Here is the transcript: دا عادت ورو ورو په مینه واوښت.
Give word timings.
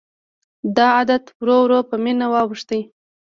دا 0.75 0.85
عادت 0.97 1.23
ورو 1.39 1.57
ورو 1.63 1.79
په 1.89 1.95
مینه 2.03 2.25
واوښت. 2.33 2.69